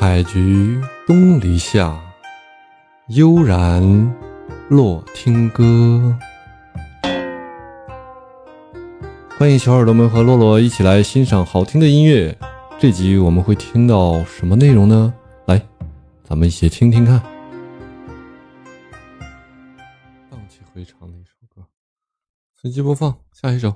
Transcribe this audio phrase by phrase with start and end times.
[0.00, 2.00] 采菊东篱下，
[3.08, 3.82] 悠然
[4.68, 6.16] 落听歌。
[9.36, 12.38] 欢迎小耳朵们和洛洛一起来欣赏好听的音乐。
[12.78, 15.12] 这集我们会听到什么内容呢？
[15.46, 15.60] 来，
[16.22, 17.18] 咱们一起听听看。
[20.30, 21.66] 荡气回肠的一首歌，
[22.54, 23.74] 随机播放下一首。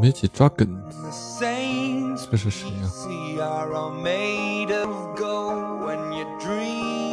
[0.00, 0.80] 没几抓梗，
[2.30, 2.74] 这是谁呀？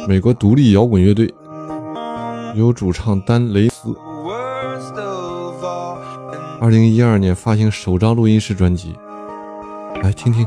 [0.06, 1.34] 美国独立摇滚乐队，
[2.54, 3.92] 由主唱丹雷斯。
[6.60, 8.96] 二零一二年发行首张录音室专辑，
[10.02, 10.46] 来听听。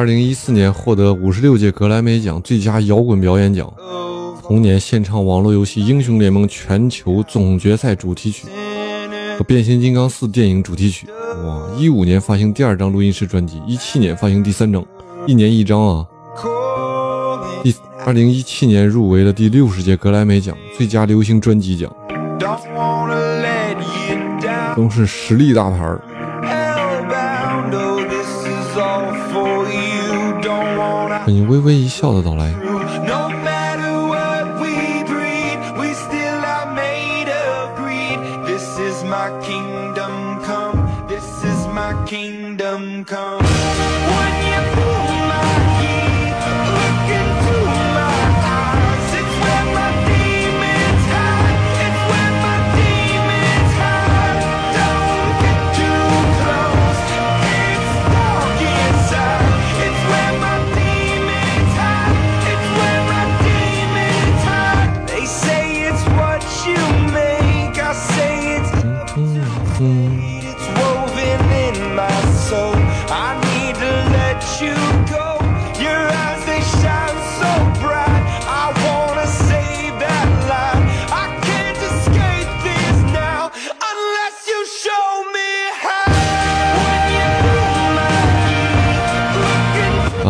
[0.00, 3.70] 二零一四年获得五十六届格莱美奖最佳摇滚表演奖，
[4.50, 8.48] 同年献唱网络游戏《英雄联盟》全球总决赛主题曲
[9.38, 11.06] 和《变形金刚四》电影主题曲。
[11.44, 11.70] 哇！
[11.78, 14.84] 一五年发行第二张录音室专辑，一七年发行第三张，
[15.24, 16.04] 一年一张啊。
[17.62, 17.72] 第
[18.04, 21.88] 二零一七年入围了第六十届格莱美奖最佳流行专辑奖，
[24.74, 26.00] 都是实力大牌儿。
[31.28, 32.52] 你微微一笑的到来。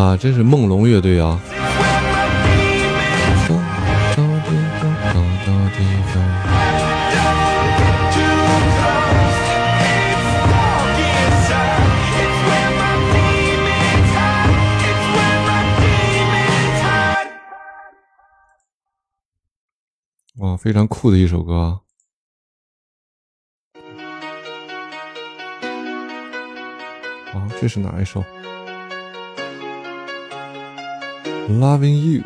[0.01, 1.39] 啊，这是梦龙乐队啊！
[20.37, 21.77] 哇，非常酷的一首歌啊！
[27.61, 28.23] 这是哪一首
[31.49, 32.23] ？Loving You，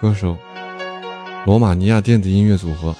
[0.00, 0.36] 歌手
[1.46, 2.94] 罗马尼亚电子音乐组合。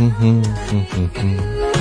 [0.00, 1.79] 哼哼哼哼哼。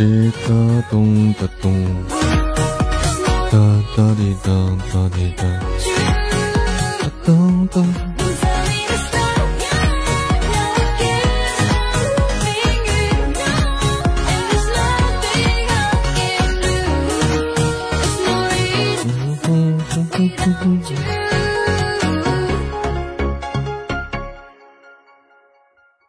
[0.00, 0.48] 滴答
[0.90, 1.70] 咚哒咚，
[3.50, 3.58] 哒
[3.94, 4.50] 哒滴哒
[4.90, 5.44] 哒滴哒，
[7.22, 7.86] 咚咚。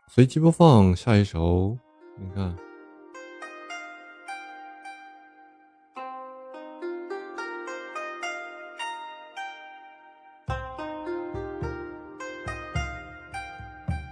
[0.08, 1.78] 随机播放下一首，
[2.18, 2.71] 你看。